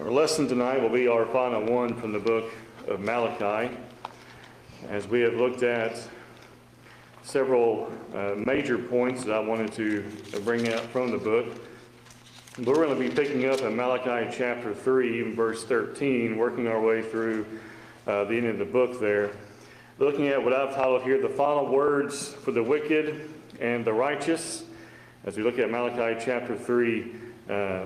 [0.00, 2.50] Our lesson tonight will be our final one from the book
[2.88, 3.76] of Malachi.
[4.88, 6.00] As we have looked at
[7.22, 11.48] several uh, major points that I wanted to bring out from the book,
[12.56, 17.02] we're going to be picking up in Malachi chapter 3, verse 13, working our way
[17.02, 17.44] through
[18.06, 19.32] uh, the end of the book there.
[19.98, 24.64] Looking at what I've titled here, the final words for the wicked and the righteous.
[25.26, 27.14] As we look at Malachi chapter 3,
[27.50, 27.84] uh,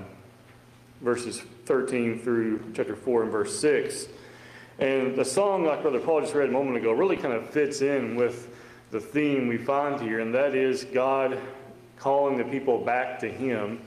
[1.01, 4.07] verses 13 through chapter 4 and verse 6.
[4.77, 7.81] And the song, like Brother Paul just read a moment ago, really kind of fits
[7.81, 8.49] in with
[8.91, 11.39] the theme we find here, and that is God
[11.97, 13.81] calling the people back to Him.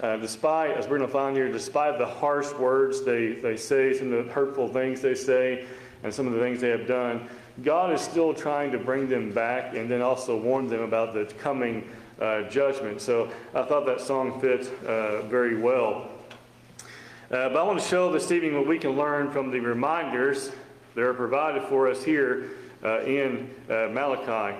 [0.00, 3.94] Uh, despite, as we're going to find here, despite the harsh words they, they say,
[3.98, 5.66] some of the hurtful things they say,
[6.04, 7.28] and some of the things they have done,
[7.64, 11.24] God is still trying to bring them back and then also warn them about the
[11.38, 11.90] coming
[12.20, 13.00] uh, judgment.
[13.00, 16.08] So I thought that song fit uh, very well.
[17.30, 20.50] Uh, but I want to show this evening what we can learn from the reminders
[20.94, 24.56] that are provided for us here uh, in uh, Malachi.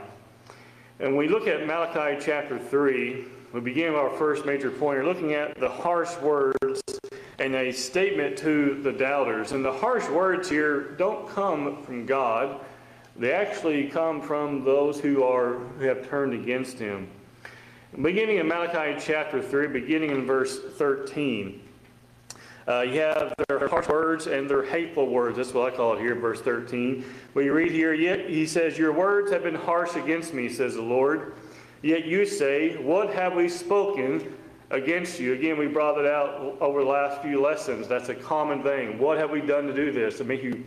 [1.00, 3.24] And we look at Malachi chapter 3,
[3.55, 4.98] we begin with our first major point.
[4.98, 6.83] We're looking at the harsh words
[7.39, 9.52] and a statement to the doubters.
[9.52, 12.61] And the harsh words here don't come from God.
[13.16, 17.08] They actually come from those who are who have turned against him.
[18.02, 21.62] Beginning in Malachi chapter 3, beginning in verse 13.
[22.69, 25.38] Uh, you have their harsh words and their hateful words.
[25.38, 27.02] That's what I call it here in verse 13.
[27.33, 30.74] But you read here, yet he says, Your words have been harsh against me, says
[30.74, 31.33] the Lord.
[31.80, 34.34] Yet you say, What have we spoken
[34.70, 35.33] against you?
[35.33, 37.89] Again, we brought it out over the last few lessons.
[37.89, 38.98] That's a common thing.
[38.98, 40.19] What have we done to do this?
[40.19, 40.62] To make you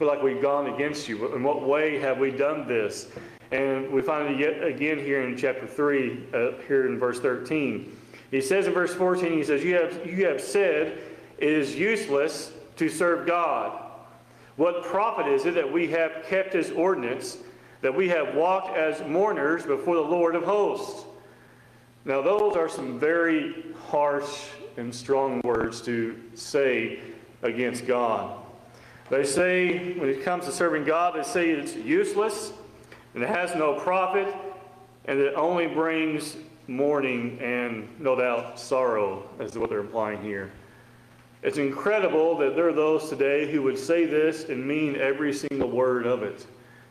[0.00, 1.36] feel like we've gone against you.
[1.36, 3.06] In what way have we done this?
[3.52, 7.96] And we find it yet again here in chapter 3, uh, here in verse 13.
[8.32, 12.52] He says in verse 14, he says, You have, you have said, it is useless
[12.76, 13.80] to serve God.
[14.56, 17.38] What profit is it that we have kept his ordinance,
[17.80, 21.04] that we have walked as mourners before the Lord of hosts?
[22.04, 27.00] Now, those are some very harsh and strong words to say
[27.42, 28.38] against God.
[29.10, 32.52] They say, when it comes to serving God, they say it's useless
[33.14, 34.34] and it has no profit
[35.06, 36.36] and it only brings
[36.66, 40.52] mourning and, no doubt, sorrow, is what they're implying here.
[41.44, 45.68] It's incredible that there are those today who would say this and mean every single
[45.68, 46.46] word of it,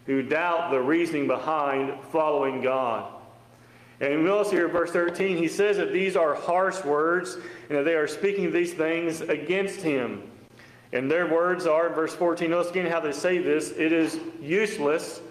[0.06, 3.12] who doubt the reasoning behind following God.
[4.00, 7.38] And notice here in verse 13, he says that these are harsh words
[7.70, 10.22] and that they are speaking these things against him.
[10.92, 15.22] And their words are, verse 14, notice again how they say this it is useless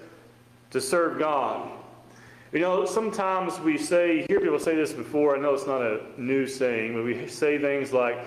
[0.73, 1.71] to serve God.
[2.51, 6.01] You know, sometimes we say, hear people say this before, I know it's not a
[6.19, 8.19] new saying, but we say things like,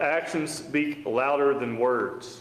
[0.00, 2.40] actions speak louder than words.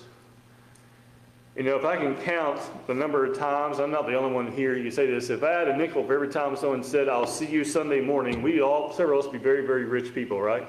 [1.55, 4.51] You know, if I can count the number of times, I'm not the only one
[4.51, 7.27] here, you say this, if I had a nickel for every time someone said, I'll
[7.27, 10.67] see you Sunday morning, we all, several of us be very, very rich people, right?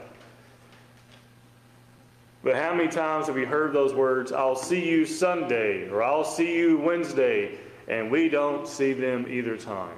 [2.43, 6.25] But how many times have we heard those words, I'll see you Sunday, or I'll
[6.25, 7.59] see you Wednesday,
[7.89, 9.97] and we don't see them either time?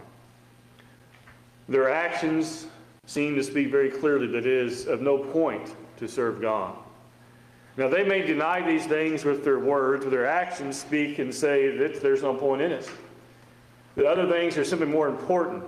[1.69, 2.69] Their actions
[3.07, 6.77] seem to speak very clearly that it is of no point to serve God.
[7.77, 11.77] Now, they may deny these things with their words, but their actions speak and say
[11.77, 12.91] that there's no point in it.
[13.97, 15.65] The other things are simply more important.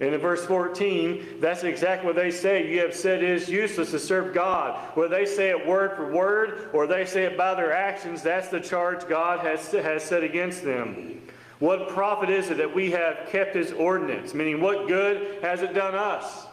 [0.00, 2.70] And in verse 14, that's exactly what they say.
[2.70, 4.78] You have said it is useless to serve God.
[4.94, 8.48] Whether they say it word for word or they say it by their actions, that's
[8.48, 11.20] the charge God has, has set against them.
[11.58, 14.32] What profit is it that we have kept his ordinance?
[14.32, 16.46] Meaning, what good has it done us?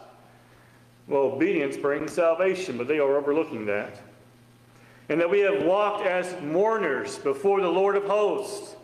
[1.07, 4.01] Well, obedience brings salvation, but they are overlooking that.
[5.09, 8.75] And that we have walked as mourners before the Lord of hosts.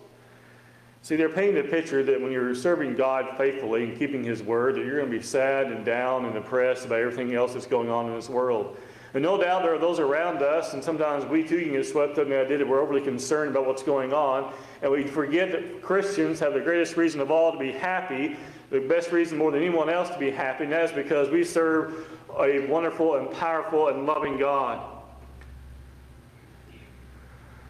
[1.02, 4.76] See, they're painting the picture that when you're serving God faithfully and keeping His word,
[4.76, 7.90] that you're going to be sad and down and depressed about everything else that's going
[7.90, 8.78] on in this world.
[9.16, 12.20] And no doubt there are those around us, and sometimes we too can get swept
[12.20, 14.54] up in the idea that we're overly concerned about what's going on,
[14.84, 18.38] and we forget that Christians have the greatest reason of all to be happy
[18.72, 21.44] the best reason more than anyone else to be happy, and that is because we
[21.44, 22.08] serve
[22.40, 24.82] a wonderful and powerful and loving God.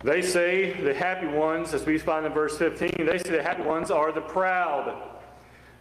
[0.04, 3.64] They say the happy ones, as we find in verse 15, they say the happy
[3.64, 4.96] ones are the proud.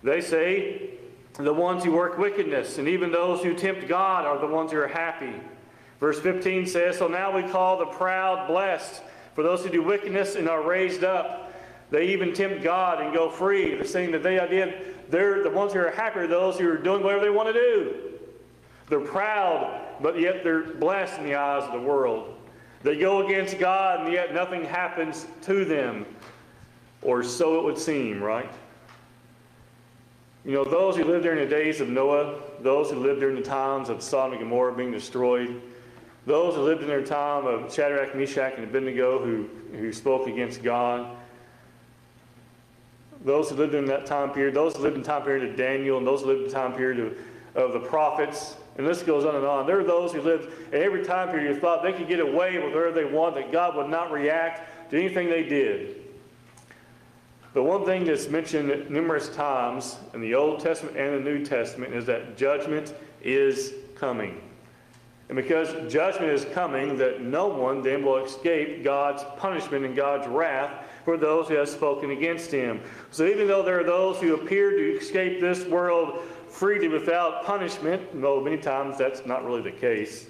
[0.02, 0.90] They say
[1.34, 4.78] the ones who work wickedness, and even those who tempt God are the ones who
[4.78, 5.34] are happy.
[6.00, 9.02] Verse 15 says, So now we call the proud blessed,
[9.34, 11.52] for those who do wickedness and are raised up.
[11.90, 13.84] They even tempt God and go free.
[13.84, 17.02] Saying that they did they're the ones who are happy are those who are doing
[17.02, 17.96] whatever they want to do.
[18.88, 22.34] They're proud, but yet they're blessed in the eyes of the world.
[22.82, 26.06] They go against God, and yet nothing happens to them,
[27.02, 28.50] or so it would seem, right?
[30.44, 33.42] You know, those who lived during the days of Noah, those who lived during the
[33.42, 35.60] times of Sodom and Gomorrah being destroyed,
[36.24, 40.62] those who lived in their time of Shadrach, Meshach, and Abednego who, who spoke against
[40.62, 41.16] God,
[43.24, 45.56] those who lived in that time period, those who lived in the time period of
[45.56, 49.02] Daniel, and those who lived in the time period of, of the prophets, and this
[49.02, 49.66] goes on and on.
[49.66, 52.56] There are those who lived in every time period who thought they could get away
[52.56, 55.96] with whatever they want, that God would not react to anything they did.
[57.52, 61.94] But one thing that's mentioned numerous times in the Old Testament and the New Testament
[61.94, 64.40] is that judgment is coming.
[65.28, 70.26] And because judgment is coming, that no one then will escape God's punishment and God's
[70.28, 72.80] wrath for those who have spoken against him.
[73.10, 78.20] So even though there are those who appear to escape this world freely without punishment,
[78.20, 80.26] though many times that's not really the case,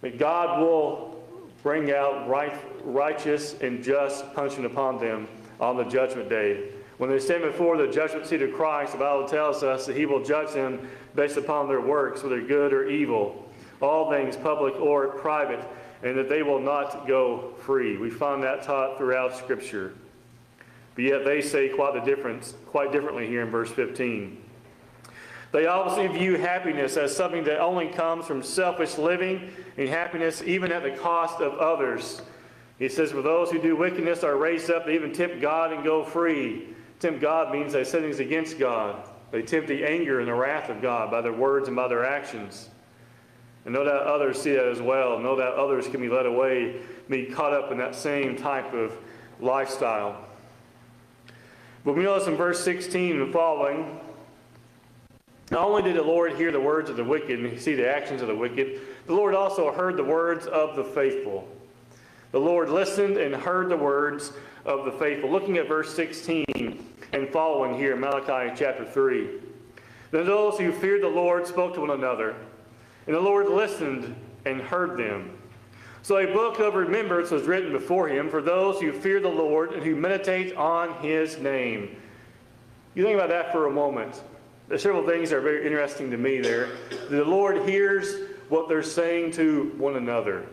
[0.00, 1.22] but God will
[1.62, 5.28] bring out right, righteous and just punishment upon them
[5.60, 6.70] on the judgment day.
[6.98, 10.06] When they stand before the judgment seat of Christ, the Bible tells us that he
[10.06, 13.46] will judge them based upon their works, whether good or evil
[13.80, 15.60] all things public or private,
[16.02, 17.96] and that they will not go free.
[17.96, 19.94] We find that taught throughout Scripture.
[20.94, 24.42] But yet they say quite the difference, quite differently here in verse 15.
[25.52, 30.70] They obviously view happiness as something that only comes from selfish living and happiness even
[30.70, 32.22] at the cost of others.
[32.78, 35.84] He says, For those who do wickedness are raised up, they even tempt God and
[35.84, 36.68] go free.
[37.00, 39.08] Tempt God means they say things against God.
[39.32, 42.04] They tempt the anger and the wrath of God by their words and by their
[42.04, 42.68] actions.
[43.70, 45.20] And no doubt others see that as well.
[45.20, 48.92] No doubt others can be led away, be caught up in that same type of
[49.38, 50.24] lifestyle.
[51.84, 54.00] But we notice in verse 16 and following,
[55.52, 58.22] not only did the Lord hear the words of the wicked and see the actions
[58.22, 61.46] of the wicked, the Lord also heard the words of the faithful.
[62.32, 64.32] The Lord listened and heard the words
[64.64, 65.30] of the faithful.
[65.30, 69.28] Looking at verse 16 and following here, Malachi chapter 3.
[70.10, 72.34] Then those who feared the Lord spoke to one another
[73.10, 74.14] and the Lord listened
[74.44, 75.36] and heard them.
[76.02, 79.72] So a book of remembrance was written before him for those who fear the Lord
[79.72, 81.96] and who meditate on his name.
[82.94, 84.22] You think about that for a moment.
[84.68, 86.68] There's several things that are very interesting to me there.
[87.08, 90.46] The Lord hears what they're saying to one another.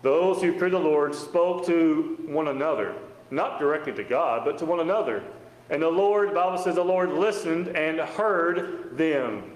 [0.00, 2.94] Those who fear the Lord spoke to one another,
[3.30, 5.22] not directly to God, but to one another.
[5.68, 9.51] And the Lord, the Bible says, the Lord listened and heard them.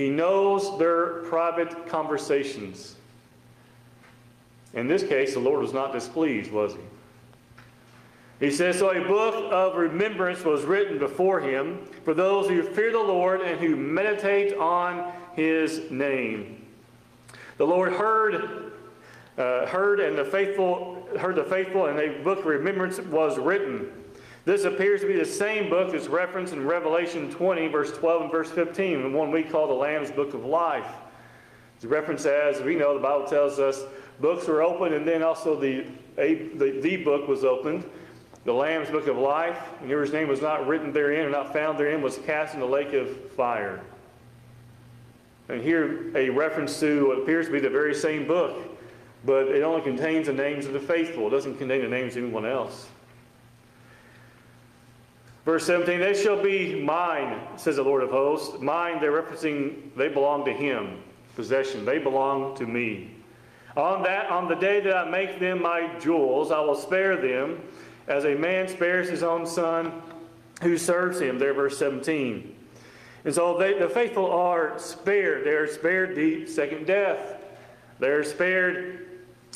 [0.00, 2.96] He knows their private conversations.
[4.72, 8.46] In this case, the Lord was not displeased, was he?
[8.46, 12.92] He says, So a book of remembrance was written before him for those who fear
[12.92, 16.64] the Lord and who meditate on his name.
[17.58, 18.72] The Lord heard,
[19.36, 23.92] uh, heard and the faithful heard the faithful, and a book of remembrance was written.
[24.44, 28.30] This appears to be the same book that's referenced in Revelation 20, verse 12 and
[28.30, 30.88] verse 15, the one we call the Lamb's Book of Life.
[31.76, 33.82] It's referenced as, we know, the Bible tells us
[34.18, 37.84] books were opened, and then also the, a, the, the book was opened,
[38.44, 41.78] the Lamb's Book of Life, and whose name was not written therein or not found
[41.78, 43.80] therein was cast in the lake of fire.
[45.50, 48.56] And here a reference to what appears to be the very same book,
[49.26, 51.26] but it only contains the names of the faithful.
[51.26, 52.88] It doesn't contain the names of anyone else.
[55.44, 58.60] Verse 17, they shall be mine, says the Lord of hosts.
[58.60, 61.02] Mine, they're referencing, they belong to him.
[61.34, 63.10] Possession, they belong to me.
[63.76, 67.62] On that, on the day that I make them my jewels, I will spare them,
[68.08, 70.02] as a man spares his own son
[70.62, 71.38] who serves him.
[71.38, 72.56] There, verse 17.
[73.24, 75.46] And so they, the faithful are spared.
[75.46, 77.40] They are spared the second death.
[77.98, 79.06] They are spared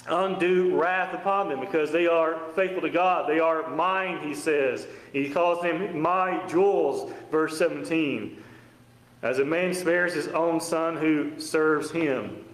[0.08, 3.28] undue wrath upon them because they are faithful to God.
[3.28, 4.86] They are mine, he says.
[5.12, 8.42] He calls them my jewels, verse 17.
[9.22, 12.44] As a man spares his own son who serves him.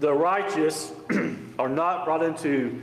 [0.00, 0.92] The righteous
[1.58, 2.82] are not brought into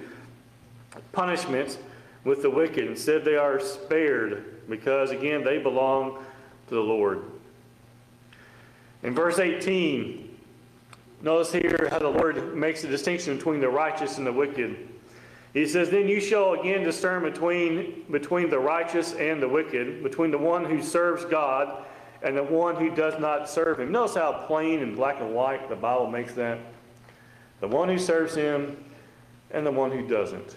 [1.11, 1.77] punishment
[2.23, 2.87] with the wicked.
[2.87, 6.23] Instead, they are spared because, again, they belong
[6.69, 7.23] to the Lord.
[9.03, 10.30] In verse 18,
[11.23, 14.89] Notice here how the Lord makes a distinction between the righteous and the wicked.
[15.53, 20.31] He says, Then you shall again discern between, between the righteous and the wicked, between
[20.31, 21.85] the one who serves God
[22.23, 23.91] and the one who does not serve him.
[23.91, 26.59] Notice how plain and black and white the Bible makes that.
[27.59, 28.83] The one who serves him
[29.51, 30.55] and the one who doesn't.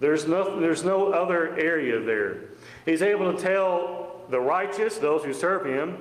[0.00, 2.40] There's no, there's no other area there.
[2.84, 5.98] He's able to tell the righteous, those who serve him,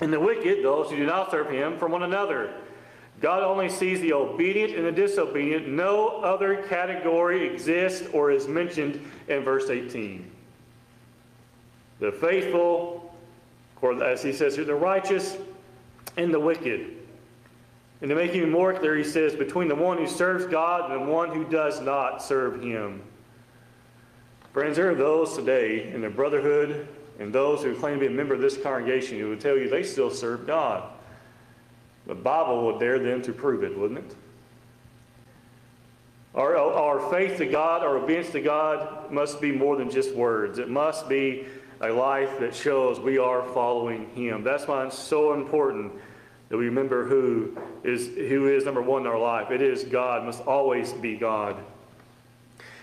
[0.00, 2.54] and the wicked, those who do not serve him, from one another.
[3.22, 5.68] God only sees the obedient and the disobedient.
[5.68, 10.28] No other category exists or is mentioned in verse 18.
[12.00, 13.14] The faithful,
[13.80, 15.36] or as he says here, the righteous
[16.16, 16.96] and the wicked.
[18.00, 21.06] And to make even more clear, he says, between the one who serves God and
[21.06, 23.02] the one who does not serve him.
[24.52, 26.88] Friends, there are those today in the brotherhood
[27.20, 29.70] and those who claim to be a member of this congregation who would tell you
[29.70, 30.91] they still serve God.
[32.06, 34.16] The Bible would dare them to prove it, wouldn't it?
[36.34, 40.58] Our, our faith to God, our obedience to God must be more than just words.
[40.58, 41.46] It must be
[41.80, 44.42] a life that shows we are following Him.
[44.42, 45.92] That's why it's so important
[46.48, 49.50] that we remember who is, who is number one in our life.
[49.50, 51.56] It is God, it must always be God.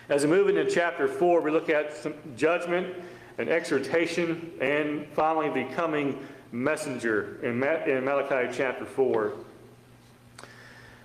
[0.09, 2.95] As we move into chapter 4, we look at some judgment
[3.37, 6.19] and exhortation, and finally the coming
[6.51, 9.33] messenger in, Malachi chapter 4.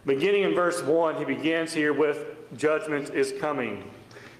[0.07, 3.91] Beginning in verse 1, he begins here with judgment is coming.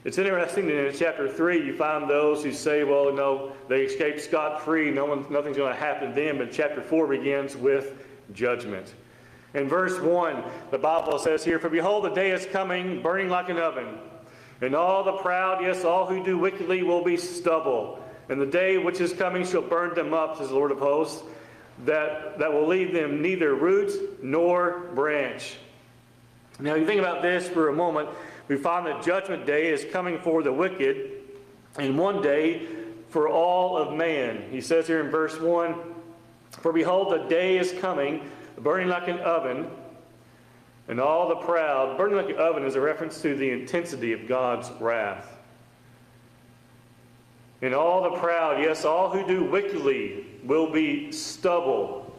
[0.05, 4.21] It's interesting that in chapter 3, you find those who say, well, no, they escaped
[4.21, 6.39] scot free, no one, nothing's going to happen to them.
[6.39, 8.95] But chapter 4 begins with judgment.
[9.55, 13.49] In verse 1, the Bible says here, For behold, the day is coming, burning like
[13.49, 13.99] an oven
[14.61, 18.04] and all the proud, yes, all who do wickedly will be stubble.
[18.29, 21.23] And the day which is coming shall burn them up, says the Lord of hosts,
[21.85, 25.57] that, that will leave them neither root nor branch.
[26.61, 28.09] Now, you think about this for a moment.
[28.47, 31.13] We find that judgment day is coming for the wicked,
[31.77, 32.67] and one day
[33.09, 34.45] for all of man.
[34.51, 35.75] He says here in verse 1
[36.51, 39.67] For behold, the day is coming, burning like an oven,
[40.87, 44.29] and all the proud, burning like an oven is a reference to the intensity of
[44.29, 45.34] God's wrath.
[47.65, 52.15] And all the proud, yes, all who do wickedly will be stubble.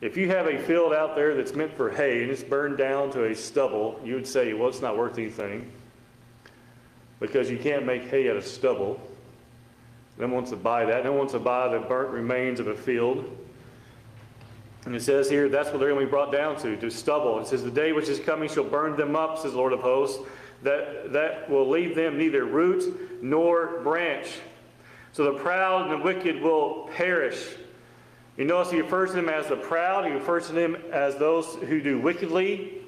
[0.00, 3.10] If you have a field out there that's meant for hay and it's burned down
[3.14, 5.72] to a stubble, you would say, well, it's not worth anything
[7.18, 9.00] because you can't make hay out of stubble.
[10.18, 11.02] No one wants to buy that.
[11.02, 13.28] No one wants to buy the burnt remains of a field.
[14.84, 17.40] And it says here, that's what they're going to be brought down to, to stubble.
[17.40, 19.80] It says, The day which is coming shall burn them up, says the Lord of
[19.80, 20.22] hosts,
[20.62, 24.28] that, that will leave them neither root nor branch.
[25.12, 27.56] So the proud and the wicked will perish.
[28.36, 31.54] You notice he refers to them as the proud, he refers to them as those
[31.56, 32.78] who do wickedly,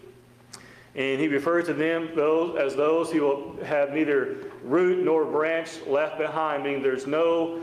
[0.94, 5.80] and he refers to them those, as those who will have neither root nor branch
[5.86, 7.60] left behind, meaning there's no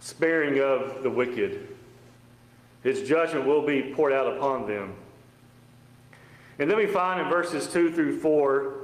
[0.00, 1.68] sparing of the wicked.
[2.82, 4.94] His judgment will be poured out upon them.
[6.58, 8.74] And then we find in verses 2 through 4,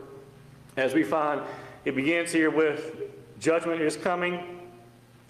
[0.77, 1.41] as we find,
[1.85, 2.97] it begins here with
[3.41, 4.61] judgment is coming,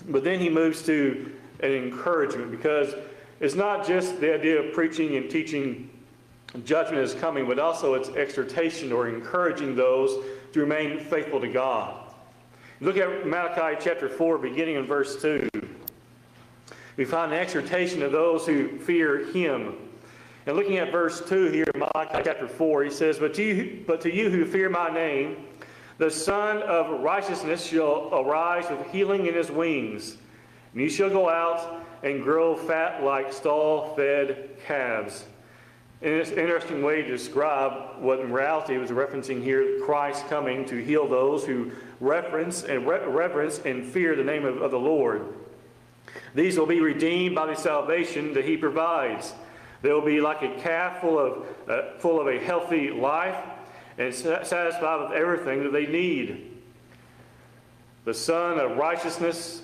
[0.08, 2.94] but then he moves to an encouragement because
[3.40, 5.88] it's not just the idea of preaching and teaching
[6.64, 11.99] judgment is coming, but also it's exhortation or encouraging those to remain faithful to God.
[12.80, 15.49] Look at Malachi chapter 4, beginning in verse 2
[16.96, 19.75] we find an exhortation of those who fear him.
[20.46, 24.00] And looking at verse 2 here Malachi chapter 4, he says, but to, you, but
[24.00, 25.37] to you who fear my name,
[25.99, 30.16] the Sun of Righteousness shall arise with healing in his wings,
[30.72, 35.26] and he shall go out and grow fat like stall fed calves.
[36.00, 40.64] And it's an interesting way to describe what in reality was referencing here Christ coming
[40.64, 41.70] to heal those who
[42.00, 45.22] reverence and reverence and fear the name of, of the Lord.
[46.34, 49.32] These will be redeemed by the salvation that he provides.
[49.82, 53.36] They will be like a calf full of, uh, full of a healthy life
[53.98, 56.52] and satisfied with everything that they need.
[58.04, 59.62] The Sun of righteousness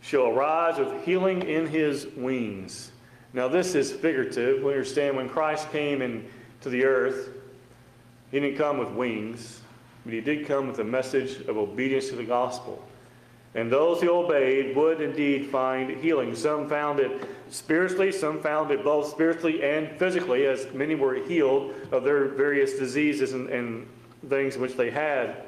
[0.00, 2.92] shall arise with healing in his wings.
[3.32, 4.62] Now, this is figurative.
[4.62, 7.30] We understand when Christ came into the earth,
[8.30, 9.60] he didn't come with wings,
[10.04, 12.82] but he did come with a message of obedience to the gospel.
[13.56, 16.36] And those who obeyed would indeed find healing.
[16.36, 21.74] Some found it spiritually, some found it both spiritually and physically, as many were healed
[21.90, 23.88] of their various diseases and, and
[24.28, 25.42] things which they had.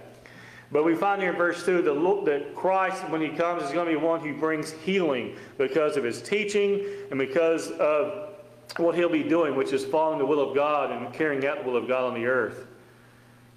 [0.73, 3.87] But we find here in verse 2 that, that Christ, when he comes, is going
[3.87, 8.31] to be one who brings healing because of his teaching and because of
[8.79, 11.71] what he'll be doing, which is following the will of God and carrying out the
[11.71, 12.69] will of God on the earth.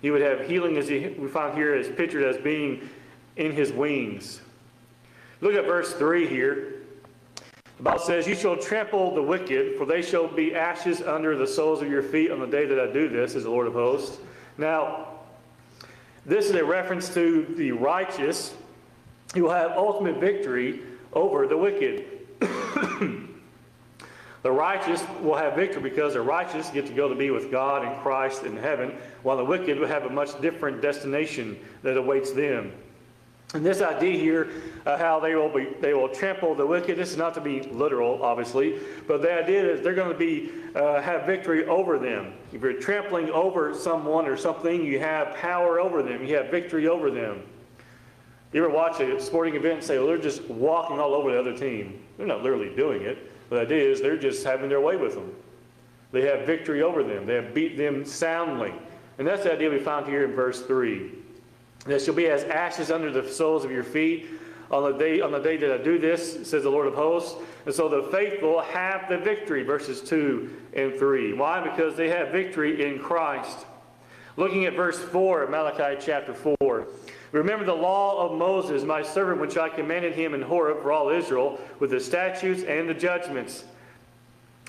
[0.01, 2.89] He would have healing, as he, we find here, as pictured as being
[3.37, 4.41] in his wings.
[5.41, 6.73] Look at verse 3 here.
[7.77, 11.47] The Bible says, You shall trample the wicked, for they shall be ashes under the
[11.47, 13.73] soles of your feet on the day that I do this, is the Lord of
[13.73, 14.19] hosts.
[14.57, 15.07] Now,
[16.25, 18.53] this is a reference to the righteous
[19.33, 20.81] he will have ultimate victory
[21.13, 22.05] over the wicked.
[22.39, 27.85] the righteous will have victory because the righteous get to go to be with God
[27.85, 32.31] and Christ in heaven, while the wicked will have a much different destination that awaits
[32.31, 32.73] them.
[33.53, 34.49] And this idea here,
[34.85, 36.97] uh, how they will be, they will trample the wicked.
[36.97, 40.51] This is not to be literal, obviously, but the idea is they're going to be
[40.73, 42.33] uh, have victory over them.
[42.53, 46.23] If you're trampling over someone or something, you have power over them.
[46.23, 47.43] You have victory over them.
[48.53, 51.39] You ever watch a sporting event and say, "Well, they're just walking all over the
[51.39, 52.01] other team"?
[52.17, 53.49] They're not literally doing it.
[53.49, 55.33] The idea is they're just having their way with them.
[56.13, 57.25] They have victory over them.
[57.25, 58.73] They have beat them soundly,
[59.17, 61.20] and that's the idea we found here in verse three
[61.85, 64.29] that shall be as ashes under the soles of your feet
[64.71, 67.35] on the day on the day that I do this, says the Lord of hosts.
[67.65, 71.33] And so the faithful have the victory, verses 2 and 3.
[71.33, 71.59] Why?
[71.61, 73.65] Because they have victory in Christ.
[74.37, 76.87] Looking at verse 4 of Malachi chapter 4.
[77.33, 81.09] Remember the law of Moses, my servant, which I commanded him in Horeb for all
[81.09, 83.65] Israel, with the statutes and the judgments.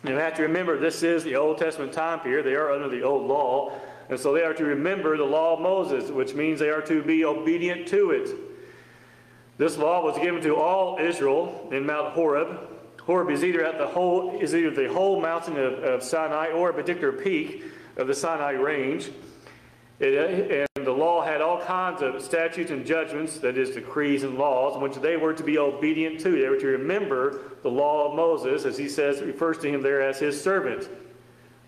[0.03, 2.45] And you have to remember, this is the Old Testament time period.
[2.45, 3.73] They are under the old law.
[4.09, 7.03] And so they are to remember the law of Moses, which means they are to
[7.03, 8.31] be obedient to it.
[9.59, 12.69] This law was given to all Israel in Mount Horeb.
[13.03, 16.71] Horeb is either at the whole is either the whole mountain of, of Sinai or
[16.71, 17.65] a particular peak
[17.97, 19.11] of the Sinai range.
[20.01, 24.37] It, and the law had all kinds of statutes and judgments, that is, decrees and
[24.37, 26.33] laws, which they were to be obedient to.
[26.33, 30.03] They were to remember the law of Moses, as he says, refers to him there
[30.03, 30.89] as his servant.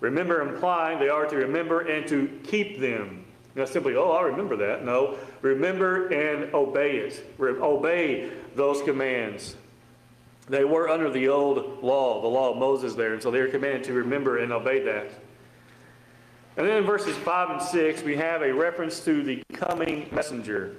[0.04, 3.25] Remember implying they are to remember and to keep them.
[3.54, 4.84] Not simply, oh, I remember that.
[4.84, 7.25] No, remember and obey it.
[7.40, 9.56] Obey those commands.
[10.46, 13.49] They were under the old law, the law of Moses there, and so they are
[13.49, 15.11] commanded to remember and obey that.
[16.58, 20.76] And then in verses 5 and 6, we have a reference to the coming messenger.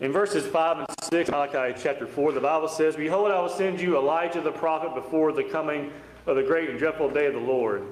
[0.00, 3.80] In verses 5 and 6, Malachi chapter 4, the Bible says, Behold, I will send
[3.80, 5.90] you Elijah the prophet before the coming
[6.28, 7.82] of the great and dreadful day of the Lord.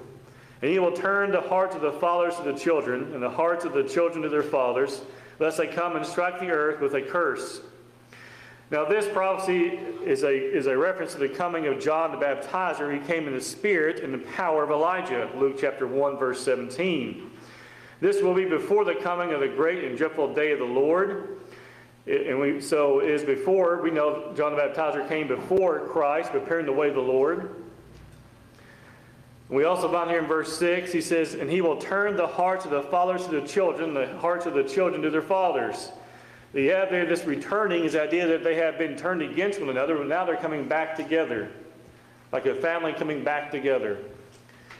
[0.60, 3.64] And he will turn the hearts of the fathers to the children, and the hearts
[3.64, 5.00] of the children to their fathers,
[5.38, 7.60] lest they come and strike the earth with a curse.
[8.70, 12.92] Now, this prophecy is a, is a reference to the coming of John the Baptizer.
[12.92, 17.30] He came in the spirit and the power of Elijah, Luke chapter 1, verse 17.
[18.00, 21.38] This will be before the coming of the great and dreadful day of the Lord.
[22.06, 26.66] And we, so it is before, we know John the Baptizer came before Christ, preparing
[26.66, 27.65] the way of the Lord.
[29.48, 32.64] We also find here in verse 6, he says, And he will turn the hearts
[32.64, 35.92] of the fathers to the children, the hearts of the children to their fathers.
[36.52, 39.68] The idea of this returning is the idea that they have been turned against one
[39.68, 41.50] another, but now they're coming back together,
[42.32, 43.98] like a family coming back together.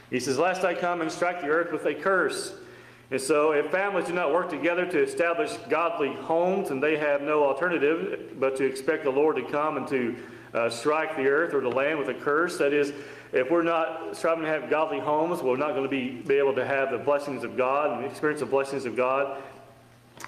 [0.09, 2.53] He says, Lest I come and strike the earth with a curse.
[3.09, 7.21] And so, if families do not work together to establish godly homes, and they have
[7.21, 10.15] no alternative but to expect the Lord to come and to
[10.53, 12.91] uh, strike the earth or the land with a curse, that is,
[13.33, 16.53] if we're not striving to have godly homes, we're not going to be, be able
[16.55, 19.41] to have the blessings of God and experience the blessings of God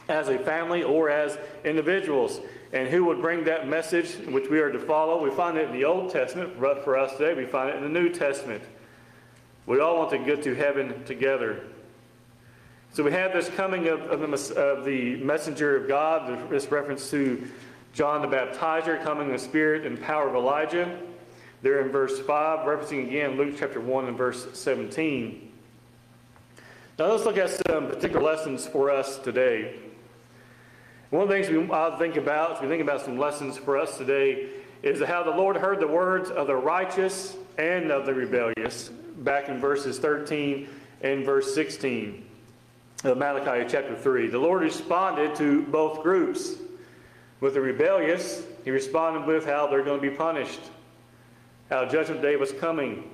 [0.10, 2.42] as a family or as individuals.
[2.74, 5.24] And who would bring that message which we are to follow?
[5.24, 6.60] We find it in the Old Testament.
[6.60, 8.64] But for us today, we find it in the New Testament.
[9.66, 11.64] We all want to get to heaven together.
[12.92, 17.10] So we have this coming of, of, the, of the messenger of God, this reference
[17.12, 17.48] to
[17.94, 21.00] John the Baptizer coming in the spirit and power of Elijah
[21.62, 25.52] there in verse 5, referencing again Luke chapter 1 and verse 17.
[26.98, 29.76] Now let's look at some particular lessons for us today.
[31.10, 33.78] One of the things we I think about, as we think about some lessons for
[33.78, 34.50] us today,
[34.84, 39.50] is how the Lord heard the words of the righteous and of the rebellious, back
[39.50, 40.70] in verses 13
[41.02, 42.26] and verse 16
[43.04, 44.28] of Malachi chapter 3.
[44.28, 46.56] The Lord responded to both groups.
[47.42, 50.60] With the rebellious, he responded with how they're going to be punished
[51.70, 53.10] how Judgment Day was coming.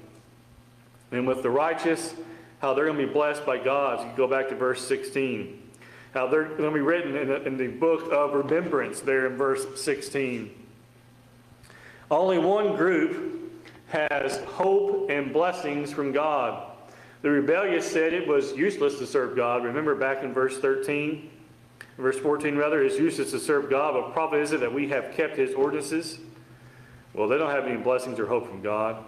[1.11, 2.15] And with the righteous,
[2.59, 3.99] how they're going to be blessed by God.
[3.99, 5.61] So you go back to verse 16.
[6.13, 9.37] How they're going to be written in the, in the book of remembrance there in
[9.37, 10.51] verse 16.
[12.09, 13.51] Only one group
[13.87, 16.71] has hope and blessings from God.
[17.21, 19.63] The rebellious said it was useless to serve God.
[19.63, 21.29] Remember back in verse 13,
[21.97, 23.93] verse 14 rather, it's useless to serve God.
[23.93, 26.19] but profit is it that we have kept his ordinances?
[27.15, 29.03] Well, they don't have any blessings or hope from God.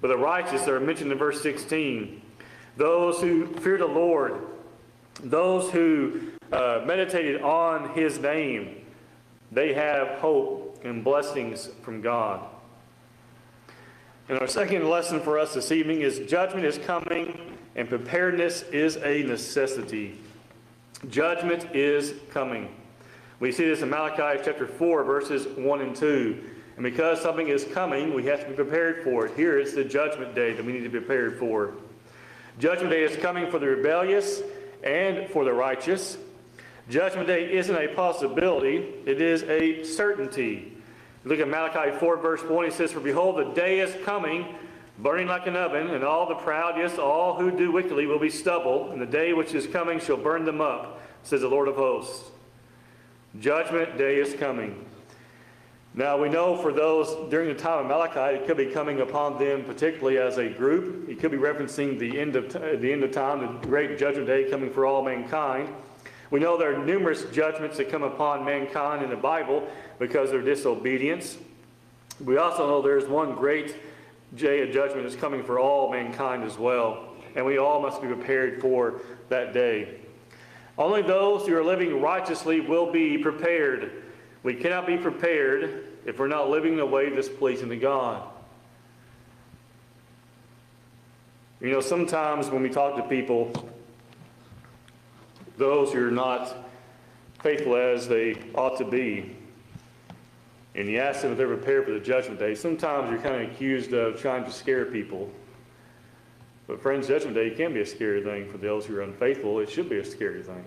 [0.00, 2.22] But the righteous are mentioned in verse 16.
[2.76, 4.40] Those who fear the Lord,
[5.22, 8.86] those who uh, meditated on his name,
[9.52, 12.46] they have hope and blessings from God.
[14.28, 18.96] And our second lesson for us this evening is judgment is coming and preparedness is
[18.96, 20.18] a necessity.
[21.08, 22.74] Judgment is coming.
[23.40, 26.44] We see this in Malachi chapter 4, verses 1 and 2.
[26.78, 29.34] And because something is coming, we have to be prepared for it.
[29.34, 31.74] Here it's the judgment day that we need to be prepared for.
[32.60, 34.42] Judgment day is coming for the rebellious
[34.84, 36.16] and for the righteous.
[36.88, 40.72] Judgment day isn't a possibility, it is a certainty.
[41.24, 42.66] Look at Malachi 4, verse 1.
[42.66, 44.54] He says, For behold, the day is coming,
[45.00, 48.30] burning like an oven, and all the proud, yes, all who do wickedly will be
[48.30, 51.74] stubble, and the day which is coming shall burn them up, says the Lord of
[51.74, 52.30] hosts.
[53.40, 54.84] Judgment day is coming.
[55.98, 59.36] Now we know for those during the time of Malachi, it could be coming upon
[59.36, 61.08] them particularly as a group.
[61.08, 64.48] It could be referencing the end of the end of time, the great judgment day
[64.48, 65.74] coming for all mankind.
[66.30, 69.66] We know there are numerous judgments that come upon mankind in the Bible
[69.98, 71.36] because of their disobedience.
[72.24, 73.74] We also know there's one great
[74.36, 78.06] day of judgment that's coming for all mankind as well, and we all must be
[78.06, 79.98] prepared for that day.
[80.78, 84.04] Only those who are living righteously will be prepared.
[84.44, 88.28] We cannot be prepared if we're not living in a way that's pleasing to God.
[91.60, 93.52] You know, sometimes when we talk to people,
[95.56, 96.56] those who are not
[97.42, 99.36] faithful as they ought to be,
[100.74, 103.50] and you ask them if they're prepared for the judgment day, sometimes you're kind of
[103.50, 105.28] accused of trying to scare people.
[106.68, 109.58] But, friends, judgment day can be a scary thing for those who are unfaithful.
[109.58, 110.64] It should be a scary thing.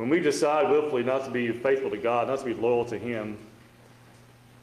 [0.00, 2.96] When we decide willfully not to be faithful to God, not to be loyal to
[2.96, 3.36] Him,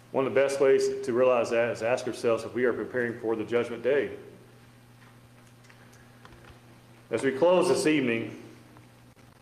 [0.09, 3.19] one of the best ways to realize that is ask ourselves if we are preparing
[3.19, 4.09] for the judgment day.
[7.11, 8.35] As we close this evening,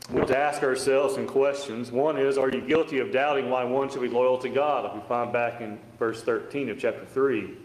[0.10, 1.94] we want to ask ourselves some questions.
[1.94, 4.86] One is, are you guilty of doubting why one should be loyal to God?
[4.86, 7.56] If we find back in verse 13 of chapter 3.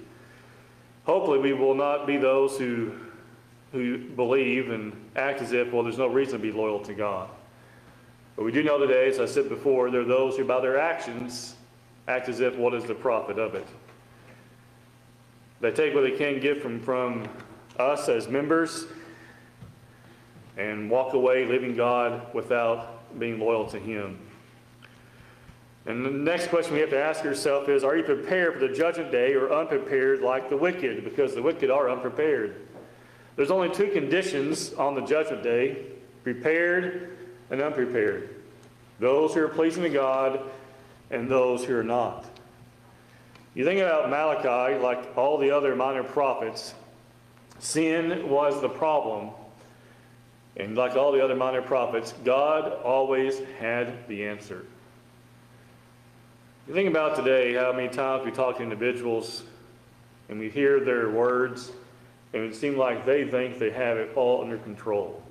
[1.02, 2.92] Hopefully, we will not be those who,
[3.72, 7.28] who believe and act as if, well, there's no reason to be loyal to God.
[8.40, 10.80] But we do know today, as I said before, there are those who, by their
[10.80, 11.56] actions,
[12.08, 13.66] act as if, what is the profit of it?
[15.60, 17.28] They take what they can get from, from
[17.78, 18.86] us as members
[20.56, 24.18] and walk away leaving God without being loyal to Him.
[25.84, 28.72] And the next question we have to ask ourselves is Are you prepared for the
[28.72, 31.04] judgment day or unprepared like the wicked?
[31.04, 32.66] Because the wicked are unprepared.
[33.36, 35.88] There's only two conditions on the judgment day
[36.24, 37.18] prepared
[37.50, 38.36] and unprepared.
[38.98, 40.40] Those who are pleasing to God
[41.10, 42.24] and those who are not.
[43.54, 46.74] You think about Malachi, like all the other minor prophets,
[47.58, 49.30] sin was the problem
[50.56, 54.64] and like all the other minor prophets, God always had the answer.
[56.68, 59.44] You think about today how many times we talk to individuals
[60.28, 61.72] and we hear their words,
[62.32, 65.22] and it seems like they think they have it all under control.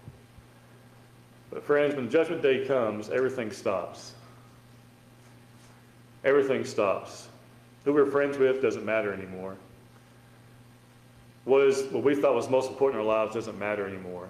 [1.51, 4.13] But, friends, when Judgment Day comes, everything stops.
[6.23, 7.27] Everything stops.
[7.85, 9.55] Who we're friends with doesn't matter anymore.
[11.45, 14.27] What, is, what we thought was most important in our lives doesn't matter anymore.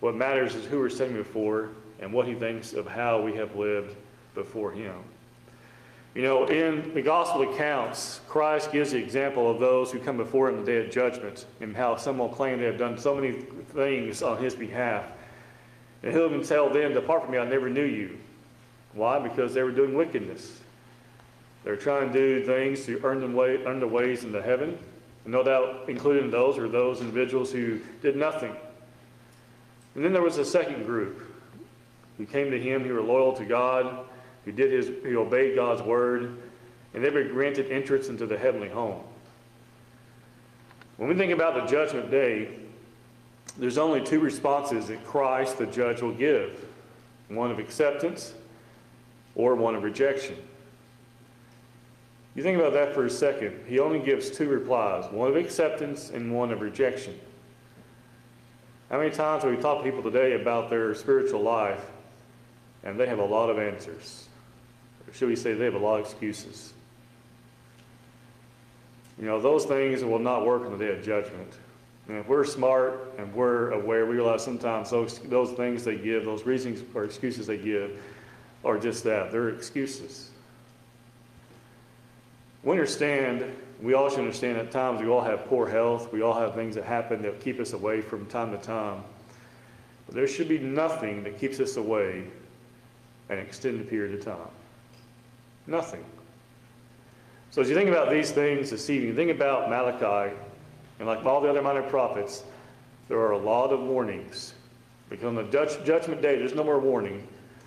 [0.00, 1.70] What matters is who we're standing before
[2.00, 3.94] and what he thinks of how we have lived
[4.34, 4.96] before him.
[6.14, 10.50] You know, in the gospel accounts, Christ gives the example of those who come before
[10.50, 13.32] him the day of judgment and how some will claim they have done so many
[13.32, 15.04] things on his behalf.
[16.02, 18.18] And he'll even tell them, Depart from me, I never knew you.
[18.92, 19.18] Why?
[19.18, 20.60] Because they were doing wickedness.
[21.64, 24.78] They're trying to do things to earn, them way, earn their ways into heaven.
[25.24, 28.56] And no doubt, including those are those individuals who did nothing
[29.94, 31.22] and then there was a second group
[32.16, 34.06] who came to him, who were loyal to God,
[34.44, 36.38] who did his, who obeyed God's word,
[36.94, 39.00] and they were granted entrance into the heavenly home.
[40.96, 42.58] When we think about the judgment day,
[43.58, 46.64] there's only two responses that Christ, the judge, will give
[47.28, 48.34] one of acceptance
[49.34, 50.36] or one of rejection.
[52.34, 53.64] You think about that for a second.
[53.66, 57.18] He only gives two replies one of acceptance and one of rejection.
[58.90, 61.82] How many times have we talked to people today about their spiritual life
[62.84, 64.28] and they have a lot of answers?
[65.06, 66.72] Or should we say they have a lot of excuses?
[69.18, 71.52] You know, those things will not work on the day of judgment.
[72.12, 76.26] And if we're smart and we're aware, we realize sometimes those, those things they give,
[76.26, 78.02] those reasons or excuses they give,
[78.66, 79.32] are just that.
[79.32, 80.28] They're excuses.
[82.62, 86.12] We understand we all should understand at times we all have poor health.
[86.12, 89.02] We all have things that happen that keep us away from time to time.
[90.04, 92.24] But there should be nothing that keeps us away
[93.30, 94.50] an extended period of time.
[95.66, 96.04] Nothing.
[97.52, 100.36] So as you think about these things this evening, think about Malachi,
[101.02, 102.44] and like all the other minor prophets,
[103.08, 104.54] there are a lot of warnings.
[105.10, 105.42] Because on the
[105.84, 107.26] judgment day, there's no more warning.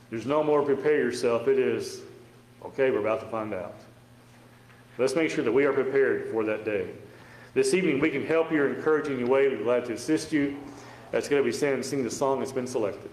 [0.10, 1.50] There's no more prepare yourself.
[1.50, 2.00] It is,
[2.63, 3.76] okay, we're about to find out.
[4.98, 6.91] Let's make sure that we are prepared for that day.
[7.54, 9.50] This evening, we can help you or encourage you in any way.
[9.50, 10.58] We're glad to assist you.
[11.12, 13.12] That's going to be and sing the song that's been selected.